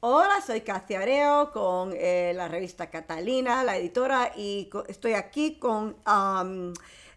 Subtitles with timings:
[0.00, 5.96] Hola, soy Kathy Areo con eh, la revista Catalina, la editora, y estoy aquí con
[6.06, 6.72] um,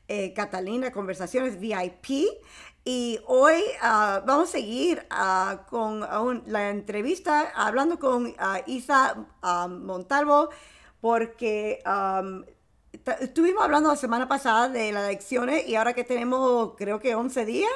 [0.07, 2.25] eh, Catalina Conversaciones VIP.
[2.83, 5.99] Y hoy ah, vamos a seguir ah, con
[6.47, 9.27] la entrevista hablando con ah, Isa
[9.69, 10.49] Montalvo
[11.01, 12.43] porque um,
[13.19, 17.45] estuvimos hablando la semana pasada de las elecciones y ahora que tenemos creo que 11
[17.45, 17.69] días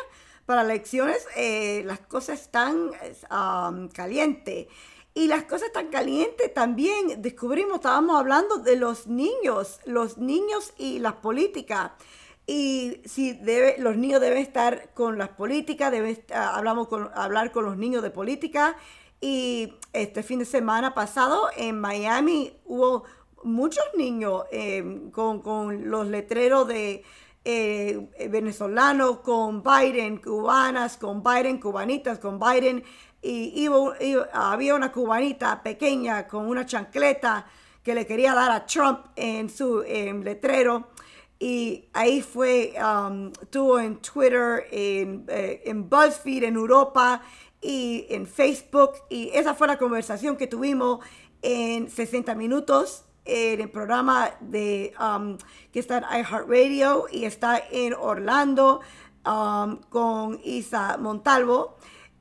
[0.46, 2.92] para elecciones, eh, las cosas están
[3.32, 4.68] um, calientes.
[5.18, 11.00] Y las cosas tan calientes también descubrimos, estábamos hablando de los niños, los niños y
[11.00, 11.92] las políticas.
[12.46, 17.64] Y si debe, los niños deben estar con las políticas, deben, hablamos con, hablar con
[17.64, 18.75] los niños de política.
[19.21, 23.06] Y este fin de semana pasado en Miami hubo
[23.45, 27.04] muchos niños em, con, con, los letreros de
[27.45, 32.84] eh, venezolanos, con Biden, cubanas, con Biden, cubanitas, con Biden
[33.25, 33.67] y,
[34.34, 37.45] había una cubanita pequeña con una chancleta
[37.84, 40.90] que le quería dar a Trump en su letrero.
[41.40, 47.22] Y ahí fue, um, tuvo en Twitter, en, eh, en BuzzFeed en Europa
[47.62, 48.92] y en Facebook.
[49.09, 51.00] Y esa fue la conversación que tuvimos
[51.42, 55.38] en 60 minutos en el programa de, um,
[55.72, 58.81] que está en iHeartRadio y está en Orlando
[59.26, 61.76] um, con Isa Montalvo.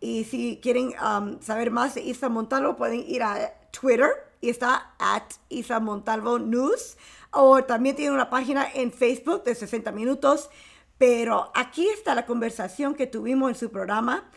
[0.04, 4.10] Y si quieren um, saber más de Isa Montalvo, pueden ir a Twitter
[4.42, 6.98] y está at Isa Montalvo News.
[7.30, 10.50] O también tiene una página en Facebook de 60 minutos.
[10.98, 14.30] Pero aquí está la conversación que tuvimos en su programa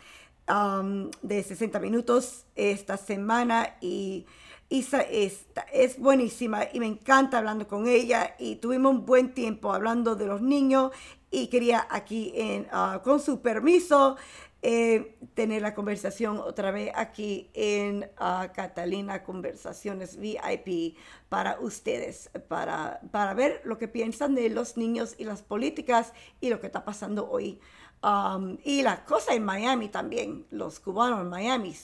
[0.47, 3.75] um, de 60 minutos esta semana.
[3.81, 4.25] Y
[4.69, 8.37] Isa es, es buenísima y me encanta hablando con ella.
[8.39, 10.93] Y tuvimos un buen tiempo hablando de los niños.
[11.29, 14.15] Y quería aquí, en, uh, con su permiso,
[14.63, 20.97] eh, tener la conversación otra vez aquí en ah, Catalina Conversaciones VIP
[21.29, 26.49] para ustedes, para, para ver lo que piensan de los niños y las políticas y
[26.49, 27.59] lo que está pasando hoy.
[28.03, 31.75] Um, y la cosa en Miami también, los cubanos en Miami,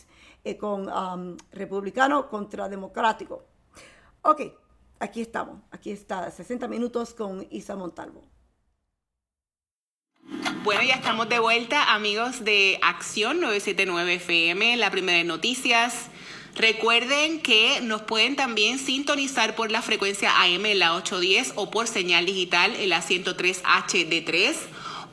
[0.44, 3.46] eh, con um, republicano contra democrático.
[4.22, 4.42] Ok,
[5.00, 8.33] aquí estamos, aquí está, 60 minutos con Isa Montalvo.
[10.64, 16.06] Bueno, ya estamos de vuelta, amigos de Acción 979 FM, la primera de noticias.
[16.56, 22.26] Recuerden que nos pueden también sintonizar por la frecuencia AM la 810 o por señal
[22.26, 24.56] digital en la 103 HD3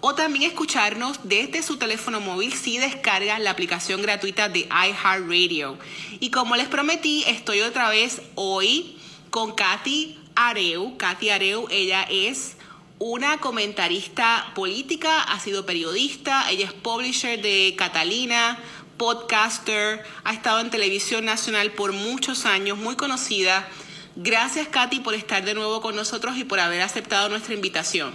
[0.00, 5.78] o también escucharnos desde su teléfono móvil si descargan la aplicación gratuita de iHeartRadio.
[6.20, 8.96] Y como les prometí, estoy otra vez hoy
[9.30, 10.96] con Katy Areu.
[10.96, 12.54] Katy Areu, ella es
[13.00, 18.58] una comentarista política, ha sido periodista, ella es publisher de Catalina,
[18.98, 23.66] podcaster, ha estado en televisión nacional por muchos años, muy conocida.
[24.16, 28.12] Gracias, Katy, por estar de nuevo con nosotros y por haber aceptado nuestra invitación.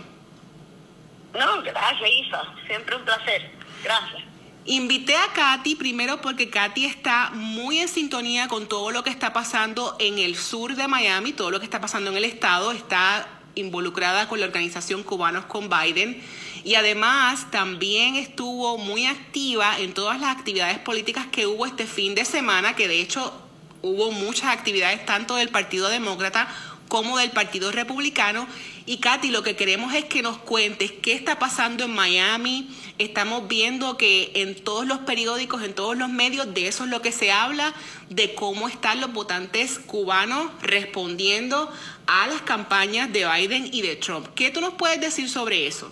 [1.33, 2.43] No, gracias, Isa.
[2.67, 3.51] Siempre un placer.
[3.83, 4.23] Gracias.
[4.65, 9.33] Invité a Katy primero porque Katy está muy en sintonía con todo lo que está
[9.33, 12.71] pasando en el sur de Miami, todo lo que está pasando en el estado.
[12.71, 16.21] Está involucrada con la organización Cubanos con Biden.
[16.63, 22.15] Y además también estuvo muy activa en todas las actividades políticas que hubo este fin
[22.15, 23.33] de semana, que de hecho
[23.81, 26.47] hubo muchas actividades tanto del Partido Demócrata
[26.87, 28.47] como del Partido Republicano.
[28.85, 32.69] Y Katy, lo que queremos es que nos cuentes qué está pasando en Miami.
[32.99, 37.01] Estamos viendo que en todos los periódicos, en todos los medios, de eso es lo
[37.01, 37.73] que se habla,
[38.09, 41.71] de cómo están los votantes cubanos respondiendo
[42.07, 44.27] a las campañas de Biden y de Trump.
[44.35, 45.91] ¿Qué tú nos puedes decir sobre eso?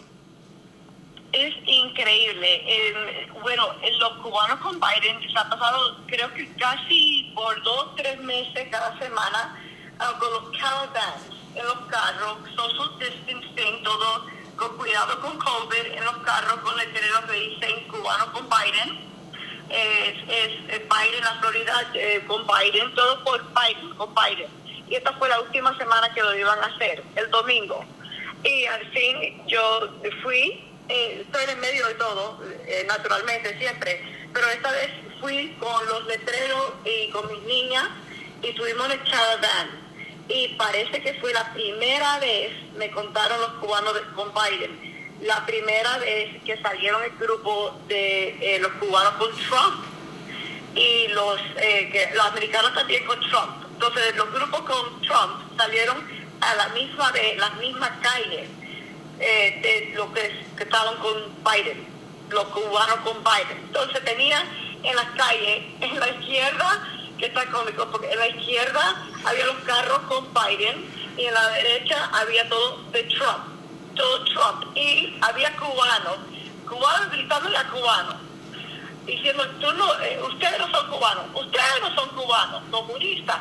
[1.32, 3.28] Es increíble.
[3.42, 3.66] bueno,
[4.00, 8.98] los cubanos con Biden se ha pasado, creo que casi por dos, tres meses cada
[9.00, 9.60] semana
[10.20, 14.26] con los caravans en los carros, social distancing, todo
[14.56, 19.14] con cuidado con COVID en los carros con letreros que dicen cubano con Biden.
[19.70, 24.50] Es, es, Biden, la Florida eh, con Biden, todo por Biden, con Biden.
[24.88, 27.84] Y esta fue la última semana que lo iban a hacer, el domingo.
[28.44, 29.90] Y al fin yo
[30.22, 34.92] fui, eh, estoy en medio de todo, eh, naturalmente, siempre, pero esta vez
[35.22, 37.88] fui con los letreros y con mis niñas
[38.42, 39.83] y tuvimos el caravan
[40.28, 45.98] y parece que fue la primera vez, me contaron los cubanos con Biden, la primera
[45.98, 49.86] vez que salieron el grupo de eh, los cubanos con Trump
[50.76, 53.66] y los, eh, que, los americanos también con Trump.
[53.74, 55.98] Entonces los grupos con Trump salieron
[56.42, 58.50] a la misma vez, las mismas calles
[59.20, 61.86] eh, de los que, que estaban con Biden,
[62.30, 63.58] los cubanos con Biden.
[63.66, 64.44] Entonces tenían
[64.84, 69.58] en las calles, en la izquierda, que está cómico, porque en la izquierda había los
[69.60, 70.86] carros con Biden
[71.18, 73.46] y en la derecha había todo de Trump,
[73.96, 74.76] todo Trump.
[74.76, 76.18] Y había cubanos,
[76.68, 78.16] cubanos gritándole a cubanos,
[79.06, 83.38] diciendo, tú no, eh, ustedes no son cubanos, ustedes no son cubanos, comunistas.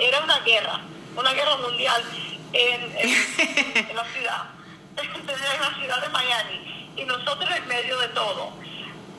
[0.00, 0.80] era una guerra,
[1.16, 2.02] una guerra mundial
[2.52, 4.44] en, en la ciudad,
[4.96, 6.68] en la ciudad de Miami.
[6.96, 8.52] Y nosotros en medio de todo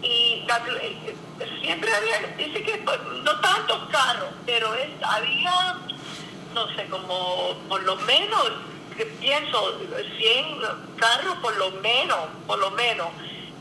[0.03, 1.15] y eh,
[1.61, 5.77] siempre había, dice que pues, no tantos carros, pero es, había,
[6.53, 8.51] no sé, como por lo menos,
[8.97, 9.79] que pienso,
[10.17, 10.59] 100
[10.97, 13.07] carros por lo menos, por lo menos.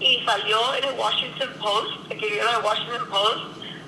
[0.01, 3.39] Y salió en el Washington Post, escribió en el Washington Post,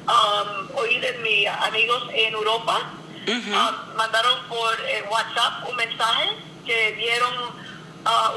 [0.06, 2.92] um, oí de mis amigos en Europa,
[3.26, 6.30] um, mandaron por eh, WhatsApp un mensaje
[6.64, 7.63] que dieron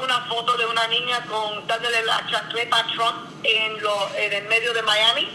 [0.04, 4.48] una foto de una niña con dándole la chancleta a Trump en, lo, en el
[4.48, 5.28] medio de Miami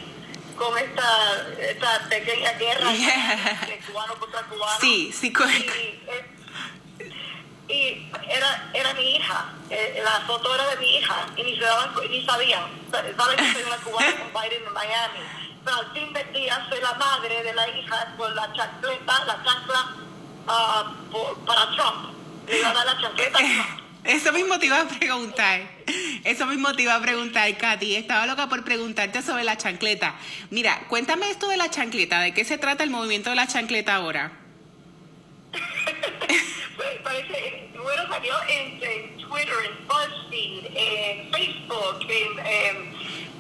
[0.57, 2.91] con esta, esta pequeña guerra
[3.67, 4.81] de cubano contra cubano.
[4.81, 5.73] Sí, sí, correcto.
[7.69, 11.65] Y, era, era mi hija, eh, la foto era de mi hija, y ni, se
[11.65, 12.65] daban, ni sabían.
[12.91, 15.21] Saben que soy una cubana con Biden en Miami.
[15.65, 19.43] Pero al fin del día soy la madre de la hija con la chancleta, la
[19.43, 19.95] chancla
[20.49, 22.15] uh, para Trump.
[22.47, 23.82] Le iba a dar la chancleta a Trump.
[24.05, 25.61] Eso mismo te iba a preguntar.
[26.25, 27.97] Eso mismo te iba a preguntar, Katy.
[27.97, 30.17] Estaba loca por preguntarte sobre la chancleta.
[30.51, 32.21] Mira, cuéntame esto de la chancleta.
[32.21, 34.33] ¿De qué se trata el movimiento de la chancleta ahora?
[36.77, 42.07] pues parece, bueno, salió en, Twitter, en BuzzFeed, en Facebook,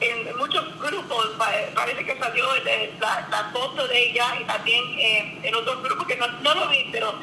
[0.00, 1.26] en, muchos grupos.
[1.74, 2.46] Parece que salió
[3.00, 4.82] la, foto de ella y también
[5.42, 7.14] en otros grupos que no, no lo vi, pero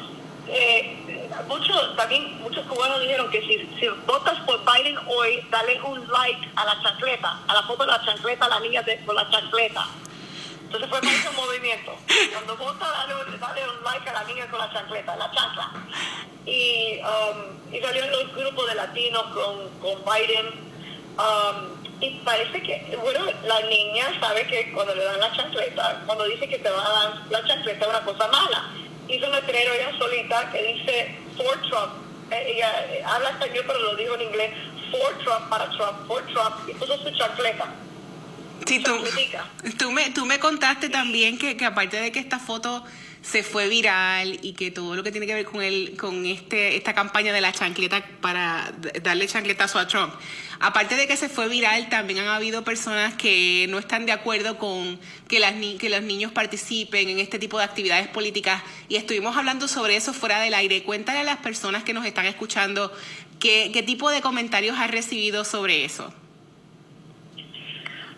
[0.48, 0.96] eh,
[1.46, 6.64] muchos, también muchos cubanos dijeron que si, votas por Biden hoy, dale un like a
[6.64, 9.86] la chancleta, a la foto de la chancleta, a la niña de, con la chancleta.
[10.62, 11.96] Entonces fue más un movimiento.
[12.32, 15.70] Cuando vota, dale, un like a la niña con la chancleta, la chancla.
[16.46, 20.70] Y, um, y salió en los grupos de latinos con, con Biden.
[21.18, 26.24] Um, y parece que, bueno, la niña sabe que cuando le dan la chancleta, cuando
[26.24, 28.70] dice que te va a dar la chancleta es una cosa mala
[29.14, 31.92] hizo un letrero ella solita que dice for Trump.
[32.30, 34.50] Eh, ella eh, habla español pero lo digo en inglés,
[34.90, 37.72] for Trump, para Trump, for Trump, y puso su chancleta.
[38.66, 38.92] Sí, tú,
[39.78, 42.84] tú, me, tú me contaste también que, que aparte de que esta foto
[43.22, 46.76] se fue viral y que todo lo que tiene que ver con el, con este,
[46.76, 48.72] esta campaña de la chancleta para
[49.02, 50.14] darle chancletazo a Trump.
[50.58, 54.58] Aparte de que se fue viral, también han habido personas que no están de acuerdo
[54.58, 59.36] con que, las que los niños participen en este tipo de actividades políticas y estuvimos
[59.36, 60.82] hablando sobre eso fuera del aire.
[60.82, 62.92] Cuéntale a las personas que nos están escuchando
[63.38, 66.12] qué, qué tipo de comentarios has recibido sobre eso.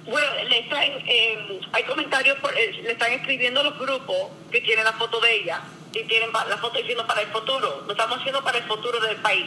[0.06, 4.84] Bueno, le están, eh, hay comentarios, por, eh, le están escribiendo los grupos que tienen
[4.84, 5.62] la foto de ella
[5.92, 7.84] y tienen la foto diciendo para el futuro.
[7.86, 9.46] Lo estamos haciendo para el futuro del país.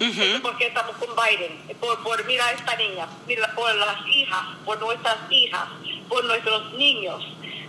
[0.00, 4.42] Uh porque estamos con Biden, por, por mirar a esta niña, mira, por las hijas,
[4.64, 5.68] por nuestras hijas,
[6.08, 7.26] por nuestros niños,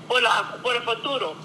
[0.07, 1.35] por, la, por el futuro.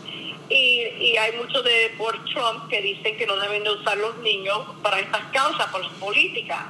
[0.50, 4.18] Y, y, hay mucho de por Trump que dicen que no deben de usar los
[4.18, 6.66] niños para estas causas, por las políticas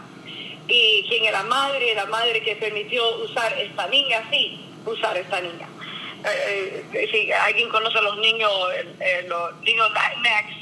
[0.69, 5.69] y quién era madre, la madre que permitió usar esta niña, sí, usar esta niña.
[6.27, 8.51] Eh, eh, si alguien conoce los niños,
[8.99, 9.91] eh, los niños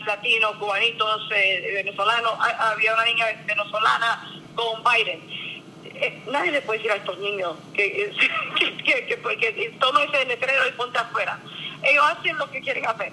[0.04, 5.20] latinos, cubanitos, venezolanos, había una niña venezolana con Biden.
[6.26, 8.12] nadie le puede decir a estos niños que,
[8.58, 11.38] que, que, que, tome ese letrero y ponte afuera.
[11.84, 13.12] Ellos hacen lo que quieren hacer.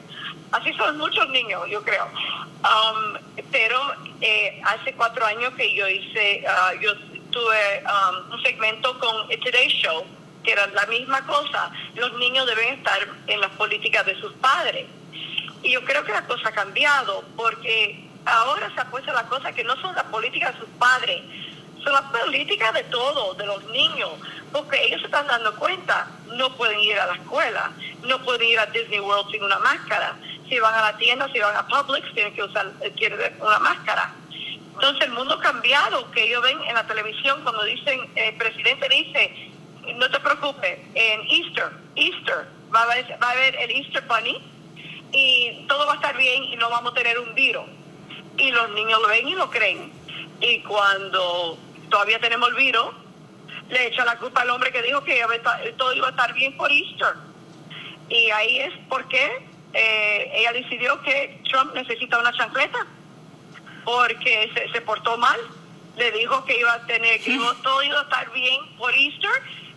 [0.51, 2.05] Así son muchos niños, yo creo.
[2.05, 3.17] Um,
[3.51, 3.79] pero
[4.21, 6.93] eh, hace cuatro años que yo hice, uh, yo
[7.31, 10.05] tuve um, un segmento con Today Show,
[10.43, 11.71] que era la misma cosa.
[11.95, 14.85] Los niños deben estar en las políticas de sus padres.
[15.63, 19.51] Y yo creo que la cosa ha cambiado, porque ahora se ha puesto la cosa
[19.51, 21.21] que no son las políticas de sus padres,
[21.83, 24.11] son las políticas de todos, de los niños,
[24.51, 27.71] porque ellos se están dando cuenta, no pueden ir a la escuela,
[28.03, 30.15] no pueden ir a Disney World sin una máscara,
[30.47, 34.13] si van a la tienda, si van a Publix, tienen que usar eh, una máscara.
[34.73, 39.51] Entonces el mundo cambiado, que ellos ven en la televisión cuando dicen, el presidente dice,
[39.95, 44.41] no te preocupes, en Easter, Easter, va a, haber, va a haber el Easter Bunny
[45.11, 47.65] y todo va a estar bien y no vamos a tener un virus.
[48.37, 49.91] Y los niños lo ven y lo creen.
[50.39, 51.57] Y cuando
[51.89, 52.87] todavía tenemos el virus,
[53.69, 55.21] le echa la culpa al hombre que dijo que
[55.77, 57.13] todo iba a estar bien por Easter.
[58.09, 62.85] Y ahí es porque eh, ella decidió que Trump necesita una chancleta
[63.85, 65.39] porque se, se portó mal.
[65.95, 69.31] Le dijo que iba a tener, que todo iba a estar bien por Easter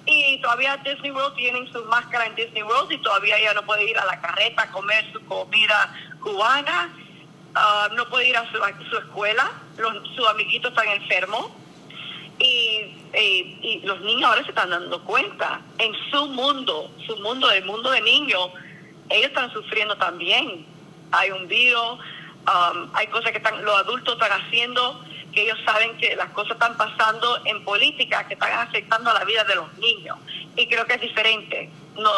[0.06, 3.88] y todavía Disney World tienen su máscara en Disney World y todavía ella no puede
[3.88, 6.92] ir a la carreta a comer su comida cubana,
[7.54, 8.58] ah, no puede ir a su,
[8.90, 11.50] su escuela, los, sus amiguitos están enfermos
[12.38, 17.64] y, y, los niños ahora se están dando cuenta en su mundo, su mundo, el
[17.64, 18.50] mundo de niños,
[19.09, 20.66] ellos están sufriendo también.
[21.11, 21.99] Hay un virus,
[22.47, 26.52] um, hay cosas que están, los adultos están haciendo que ellos saben que las cosas
[26.52, 30.19] están pasando en política que están afectando a la vida de los niños.
[30.57, 31.71] Y creo que es diferente.
[31.97, 32.11] No,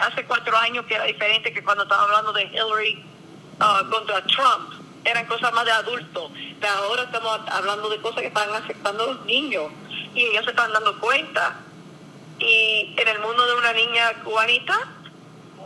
[0.00, 3.04] hace cuatro años que era diferente que cuando estaban hablando de Hillary
[3.60, 4.74] uh, contra Trump.
[5.04, 6.30] Eran cosas más de adultos.
[6.60, 9.70] Pero ahora estamos hablando de cosas que están afectando a los niños.
[10.14, 11.60] Y ellos se están dando cuenta.
[12.38, 14.78] Y en el mundo de una niña cubanita,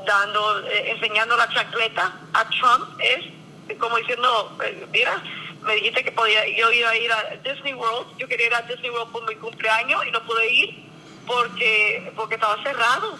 [0.07, 5.23] dando, eh, enseñando la chancleta a Trump es como diciendo, eh, mira,
[5.63, 8.63] me dijiste que podía, yo iba a ir a Disney World, yo quería ir a
[8.63, 10.85] Disney World por mi cumpleaños y no pude ir
[11.27, 13.19] porque porque estaba cerrado.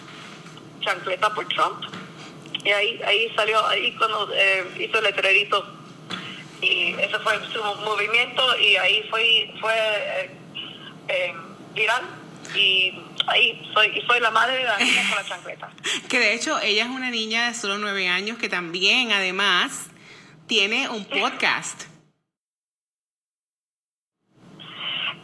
[0.81, 1.83] Chancleta por Trump.
[2.63, 5.74] Y ahí ahí salió, ahí cuando eh, hizo el letrerito.
[6.61, 10.31] Y ese fue su movimiento y ahí fue, fue
[11.07, 11.33] eh,
[11.73, 12.03] viral.
[12.55, 12.93] Y
[13.27, 15.69] ahí soy, y soy la madre de la niña con la chancleta.
[16.07, 19.87] que de hecho ella es una niña de solo nueve años que también además
[20.47, 21.85] tiene un podcast.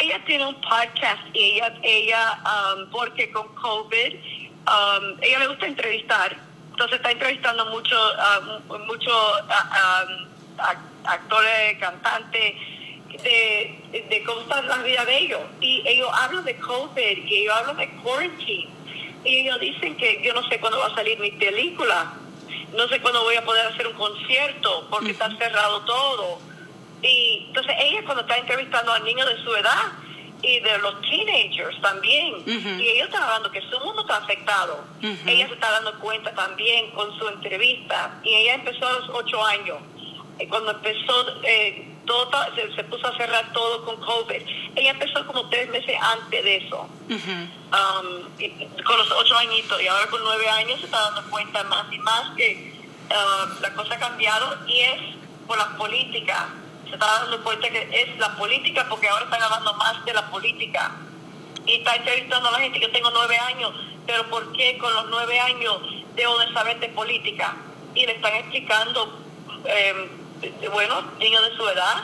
[0.02, 5.68] ella tiene un podcast y ella, ella um, porque con COVID, um, ella le gusta
[5.68, 6.38] entrevistar,
[6.72, 10.31] entonces está entrevistando mucho, uh, mucho uh, um,
[11.04, 12.56] actores, cantantes,
[13.24, 15.42] de, de cómo está la vida de ellos.
[15.60, 18.70] Y ellos hablan de COVID y ellos hablan de quarantine.
[19.24, 22.14] Y ellos dicen que yo no sé cuándo va a salir mi película,
[22.76, 26.52] no sé cuándo voy a poder hacer un concierto porque está cerrado todo
[27.02, 29.92] y entonces ella cuando está entrevistando a niños de su edad
[30.44, 34.84] y de los teenagers también, y ellos están hablando que su mundo está afectado.
[35.00, 39.44] Ella se está dando cuenta también con su entrevista y ella empezó a los ocho
[39.46, 39.78] años.
[40.42, 42.32] Y cuando empezó, eh, todo,
[42.76, 44.42] se, puso a cerrar todo con COVID.
[44.76, 50.08] Ella empezó como tres meses antes de eso, um, con los ocho añitos, y ahora
[50.08, 52.74] con nueve años se está dando cuenta más y más que
[53.10, 55.02] uh, la cosa ha cambiado y es
[55.46, 56.50] por la política
[56.92, 60.30] se está dando cuenta que es la política, porque ahora están hablando más de la
[60.30, 60.92] política.
[61.66, 63.72] Y está entrevistando a la gente, yo tengo nueve años,
[64.06, 65.78] pero ¿por qué con los nueve años
[66.16, 67.56] debo de saber de política?
[67.96, 69.22] Y le están explicando,
[69.66, 70.10] eh,
[70.72, 72.04] bueno, niños de su edad,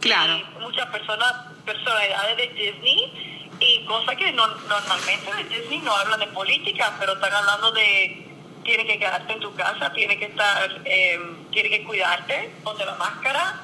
[0.00, 0.40] claro.
[0.60, 1.32] muchas personas,
[1.64, 7.14] personalidades de Disney, y cosas que no, normalmente de Disney no hablan de política, pero
[7.14, 8.22] están hablando de
[8.64, 11.20] tiene que quedarte en tu casa, tiene que estar, eh,
[11.52, 13.62] tiene que cuidarte, ponte la máscara,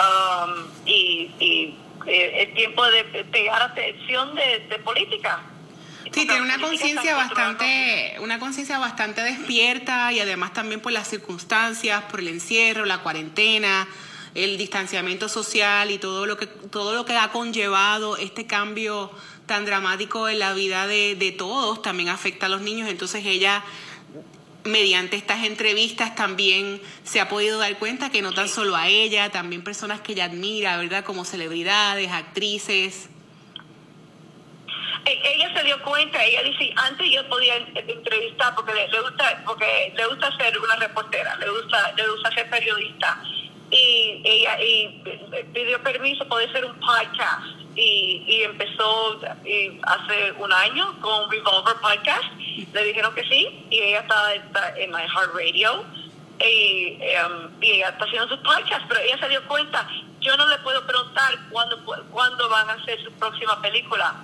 [0.00, 5.42] Um, y, y eh, el tiempo de pegar atención de, de política.
[6.12, 12.02] Sí, tiene una conciencia bastante, una conciencia bastante despierta y además también por las circunstancias,
[12.10, 13.86] por el encierro, la cuarentena,
[14.34, 19.10] el distanciamiento social y todo lo que, todo lo que ha conllevado este cambio
[19.46, 22.88] tan dramático en la vida de, de todos, también afecta a los niños.
[22.88, 23.62] Entonces ella
[24.64, 29.30] mediante estas entrevistas también se ha podido dar cuenta que no tan solo a ella,
[29.30, 31.04] también personas que ella admira, ¿verdad?
[31.04, 33.09] Como celebridades, actrices.
[35.04, 39.92] E, ella se dio cuenta, ella dice, antes yo podía entrevistar porque le, gusta porque
[39.96, 43.22] le gusta ser una reportera, le gusta le gusta ser periodista
[43.70, 45.02] y ella y
[45.52, 49.20] pidió permiso poder ser un podcast y, empezó
[49.82, 52.24] hace un año con Revolver Podcast.
[52.72, 55.84] Le dijeron que sí y ella está, en My Heart Radio
[56.40, 59.88] y, em, y, ella está haciendo su podcast, pero ella se dio cuenta,
[60.20, 61.78] yo no le puedo preguntar cuándo,
[62.10, 64.14] cuándo van a hacer su próxima película.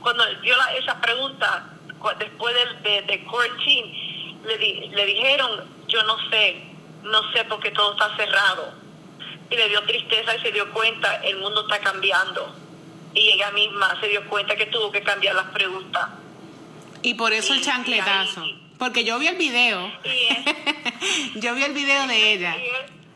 [0.00, 1.70] Cuando dio esa pregunta,
[2.18, 6.62] después de, de, quarantine, le, le dijeron, yo no sé,
[7.02, 8.74] no sé porque todo está cerrado.
[9.50, 12.54] Y le dio tristeza y se dio cuenta, el mundo está cambiando
[13.16, 16.08] y ella misma se dio cuenta que tuvo que cambiar las preguntas.
[17.02, 18.44] Y por eso el chancletazo.
[18.78, 19.90] porque yo vi el video.
[21.36, 22.56] yo vi el video de ella.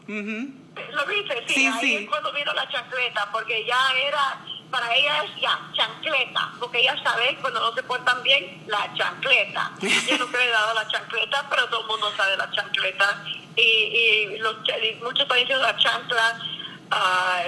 [0.09, 1.45] ¿Lo viste?
[1.49, 4.41] Sí, ahí cuando vino la chancleta, porque ya era,
[4.71, 9.73] para ella es ya, chancleta, porque ella sabe cuando no se portan bien, la chancleta.
[9.81, 13.25] Yo nunca le he dado la chancleta, pero todo el mundo sabe la chancleta.
[13.57, 16.41] Y, y, los, y muchos países la chancla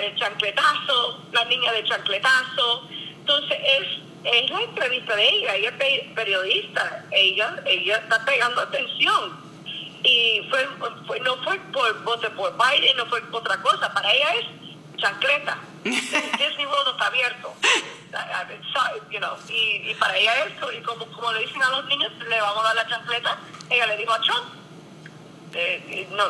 [0.01, 2.89] el chancletazo, la niña de chancletazo.
[3.19, 3.89] Entonces es,
[4.25, 9.43] es la entrevista de ella, ella es periodista, ella, ella está pegando atención.
[10.05, 10.69] Y fue,
[11.21, 14.47] no fue por voto por Biden, no fue otra cosa, para ella es
[15.01, 15.59] chancleta.
[15.85, 17.55] Disney World está abierto.
[19.11, 22.13] you know, y, y, para ella esto, y como, como le dicen a los niños,
[22.29, 23.39] le vamos a dar la chancleta,
[23.71, 24.45] ella le dijo a Trump,
[25.55, 26.25] eh, no,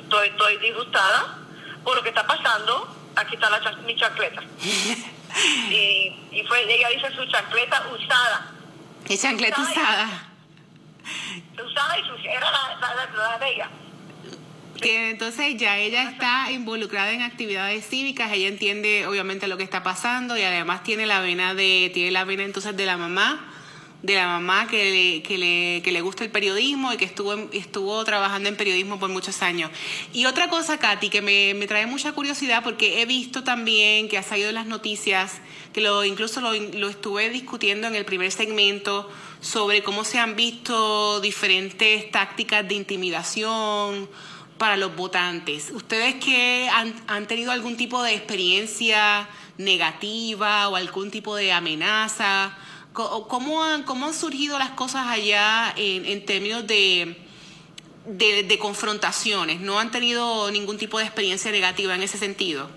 [0.00, 1.38] estoy, estoy disgustada
[1.84, 4.42] por lo que está pasando, aquí está la, mi chancleta.
[5.70, 8.50] y, y fue, ella dice su chancleta usada.
[9.06, 10.28] ¿Qué chancleta usada?
[11.64, 13.70] Usada y sucia, era la, la, la de ella
[14.80, 19.82] que entonces ya ella está involucrada en actividades cívicas, ella entiende obviamente lo que está
[19.82, 23.52] pasando y además tiene la vena de tiene la vena entonces de la mamá,
[24.02, 27.34] de la mamá que le, que le, que le gusta el periodismo y que estuvo
[27.52, 29.70] estuvo trabajando en periodismo por muchos años.
[30.12, 34.18] Y otra cosa, Katy, que me, me trae mucha curiosidad porque he visto también que
[34.18, 35.40] ha salido en las noticias,
[35.72, 40.36] que lo incluso lo, lo estuve discutiendo en el primer segmento sobre cómo se han
[40.36, 44.08] visto diferentes tácticas de intimidación
[44.58, 45.70] para los votantes.
[45.70, 52.56] ¿Ustedes que han, han, tenido algún tipo de experiencia negativa o algún tipo de amenaza?
[52.92, 57.16] ¿Cómo han, cómo han surgido las cosas allá en, en términos de,
[58.06, 59.60] de, confrontaciones?
[59.60, 62.70] ¿No han tenido ningún tipo de experiencia negativa en ese sentido?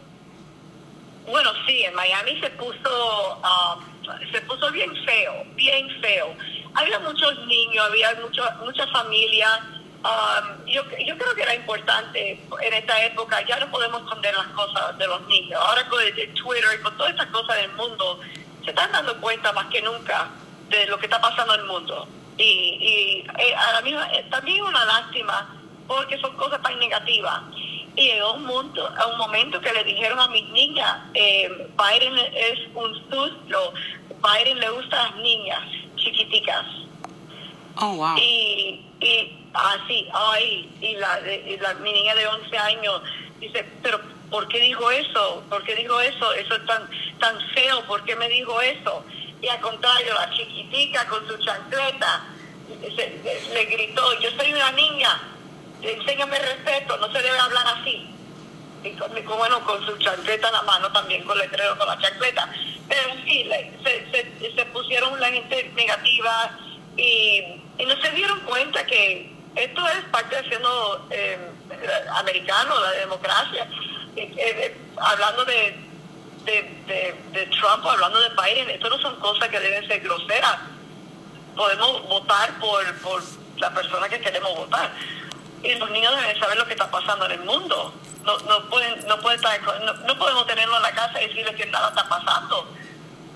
[1.26, 6.36] Bueno, sí, en Miami se puso, um, se puso bien feo, bien feo.
[6.74, 12.74] Había muchos niños, había mucho, muchas familias Um, yo, yo creo que era importante en
[12.74, 15.60] esta época, ya no podemos esconder las cosas de los niños.
[15.62, 18.22] Ahora con el, Twitter y con todas estas cosas del mundo,
[18.64, 20.30] se están dando cuenta más que nunca
[20.70, 22.08] de lo que está pasando en el mundo.
[22.38, 25.54] Y, y eh, a la misma, eh, también una lástima
[25.86, 27.42] porque son cosas tan negativas.
[27.98, 32.18] Y llegó un, momento, a un momento que le dijeron a mis niñas, eh, Biden
[32.34, 33.74] es un susto,
[34.24, 35.60] Biden le gusta a las niñas
[35.98, 36.66] chiquiticas.
[37.76, 38.18] Oh, wow.
[38.18, 43.02] Y, y así, ah, ay, y la, y la, mi niña de 11 años
[43.40, 45.44] dice, pero ¿por qué dijo eso?
[45.50, 46.34] ¿Por qué dijo eso?
[46.34, 46.90] Eso es tan,
[47.20, 49.04] tan feo, ¿por qué me dijo eso?
[49.42, 52.26] Y al contrario, la chiquitica con su chancleta
[53.54, 55.22] le gritó, yo soy una niña,
[55.82, 58.16] enséñame respeto, no se debe hablar así.
[58.84, 62.50] Y con, bueno, con su chancleta en la mano también, con letrero, con la chancleta.
[62.88, 63.50] Pero sí,
[63.84, 66.58] se, se, se pusieron la gente negativa
[66.96, 71.38] y, y no se dieron cuenta que esto es parte de siendo eh,
[72.16, 73.68] americano, la democracia.
[74.16, 75.88] Eh, eh, hablando de,
[77.60, 80.60] Trump, hablando de Biden, esto no son cosas que deben ser groseras.
[81.56, 82.84] Podemos votar por,
[83.58, 84.92] la persona que queremos votar.
[85.62, 87.94] Y los niños deben saber lo que está pasando en el mundo.
[88.24, 91.56] No, no, pueden, no, pueden estar, no, no podemos tenerlo en la casa y decirles
[91.56, 92.68] que nada está pasando.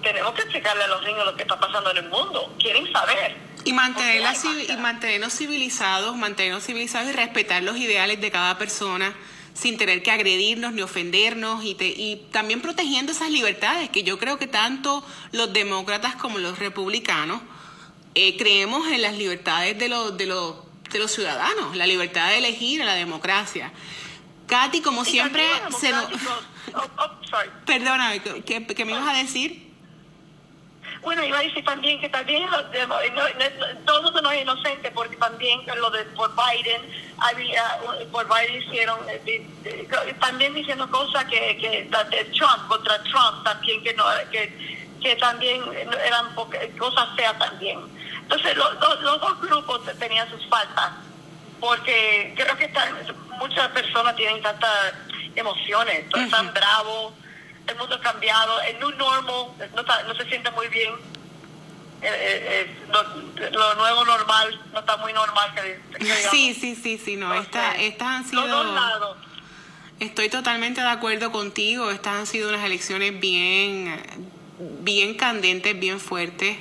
[0.01, 2.53] Tenemos que explicarle a los niños lo que está pasando en el mundo.
[2.59, 4.21] Quieren saber y, mantener
[4.69, 9.13] y mantenernos civilizados, mantenernos civilizados y respetar los ideales de cada persona
[9.53, 14.39] sin tener que agredirnos ni ofendernos y, y también protegiendo esas libertades que yo creo
[14.39, 17.41] que tanto los demócratas como los republicanos
[18.15, 20.55] eh, creemos en las libertades de los, de, los,
[20.91, 23.71] de los ciudadanos, la libertad de elegir, la democracia.
[24.47, 25.43] Katy, como siempre,
[25.79, 26.05] se nos...
[26.75, 27.09] Oh, oh,
[27.65, 29.72] Perdóname, ¿qué, ¿qué me ibas a decir?
[31.03, 32.57] Bueno, iba a decir también que también no,
[33.85, 36.81] todo el mundo no es inocente porque también lo de por Biden
[37.17, 37.79] había
[38.11, 39.87] por Biden hicieron eh,
[40.19, 45.61] también diciendo cosas que, que de Trump contra Trump también que no que, que también
[46.05, 46.33] eran
[46.77, 47.79] cosas feas también.
[48.21, 50.91] Entonces los, los dos grupos tenían sus faltas
[51.59, 52.93] porque creo que están,
[53.39, 54.93] muchas personas tienen tantas
[55.35, 57.13] emociones, están bravos
[57.67, 60.93] el mundo ha cambiado, el new normal no, no se siente muy bien.
[62.01, 62.75] Eh, eh,
[63.39, 65.51] eh, lo, nuevo normal no está muy normal.
[66.31, 67.33] sí, sí, sí, sí, no.
[67.33, 69.15] Esta, estas han sido...
[69.99, 71.91] Estoy totalmente de acuerdo contigo.
[71.91, 74.03] Estas han sido unas elecciones bien,
[74.81, 76.57] bien candentes, bien fuertes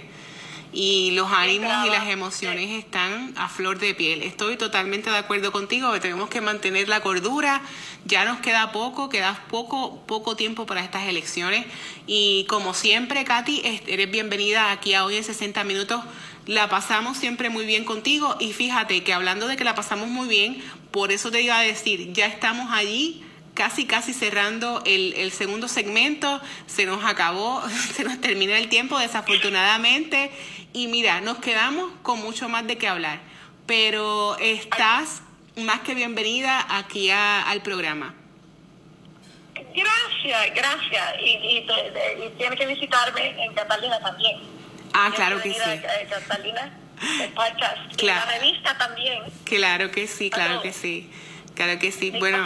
[0.73, 4.23] y los ánimos y las emociones están a flor de piel.
[4.23, 7.61] Estoy totalmente de acuerdo contigo, tenemos que mantener la cordura,
[8.05, 11.67] ya nos queda poco, queda poco, poco tiempo para estas elecciones
[12.07, 16.03] y como siempre, Katy, eres bienvenida aquí a hoy en 60 minutos.
[16.47, 20.27] La pasamos siempre muy bien contigo y fíjate que hablando de que la pasamos muy
[20.27, 23.23] bien, por eso te iba a decir, ya estamos allí
[23.55, 26.41] casi, casi cerrando el, el, segundo segmento.
[26.67, 27.63] Se nos acabó,
[27.95, 30.31] se nos terminó el tiempo, desafortunadamente.
[30.73, 33.21] Y mira, nos quedamos con mucho más de qué hablar,
[33.67, 35.23] pero estás
[35.57, 38.15] más que bienvenida aquí al programa.
[39.55, 41.15] Gracias, gracias.
[41.21, 41.67] Y, y,
[42.37, 44.41] tienes que visitarme en Catalina también.
[44.93, 45.61] Ah, claro que, sí.
[46.11, 46.73] Catalina,
[47.21, 47.97] el podcast.
[47.97, 48.27] Claro.
[48.27, 49.23] la revista también.
[49.45, 51.11] Claro que sí, claro que sí.
[51.55, 52.11] Claro que sí.
[52.19, 52.45] bueno,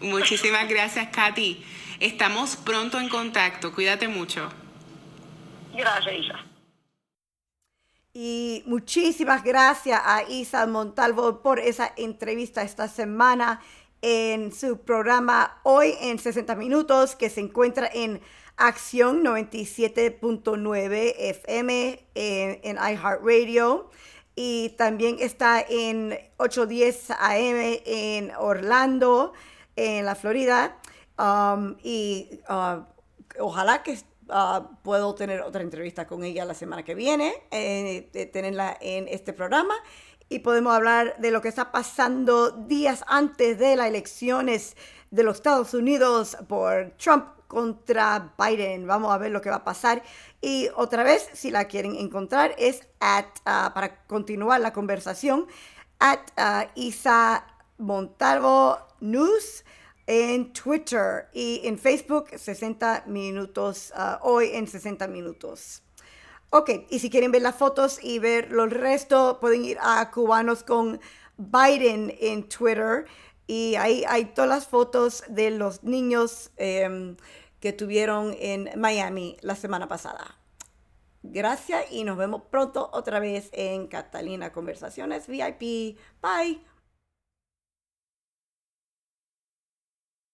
[0.00, 1.64] muchísimas gracias, Katy.
[2.00, 3.74] Estamos pronto en contacto.
[3.74, 4.48] Cuídate mucho.
[5.74, 6.44] Gracias, Isa.
[8.14, 13.60] Y muchísimas gracias a Isa Montalvo por esa entrevista esta semana
[14.02, 18.20] en su programa Hoy en 60 Minutos, que se encuentra en
[18.56, 23.90] Acción 97.9 FM en, en iHeartRadio.
[24.34, 29.32] Y también está en 810 AM en Orlando,
[29.78, 30.76] en la Florida.
[31.18, 32.84] Um, y uh,
[33.40, 38.76] ojalá que uh, puedo tener otra entrevista con ella la semana que viene, eh, tenerla
[38.80, 39.74] en este programa
[40.28, 44.76] y podemos hablar de lo que está pasando días antes de las elecciones
[45.10, 48.86] de los Estados Unidos por Trump contra Biden.
[48.86, 50.02] Vamos a ver lo que va a pasar.
[50.40, 55.46] Y otra vez, si la quieren encontrar, es at, uh, para continuar la conversación,
[55.98, 57.44] at uh, Isa
[57.78, 59.64] Montalvo News
[60.06, 65.82] en Twitter y en Facebook 60 minutos, uh, hoy en 60 minutos.
[66.50, 70.62] Ok, y si quieren ver las fotos y ver lo resto, pueden ir a Cubanos
[70.62, 70.98] con
[71.36, 73.04] Biden en Twitter.
[73.46, 77.16] Y ahí hay todas las fotos de los niños eh,
[77.60, 80.38] que tuvieron en Miami la semana pasada.
[81.22, 85.98] Gracias y nos vemos pronto otra vez en Catalina Conversaciones VIP.
[86.22, 86.77] Bye.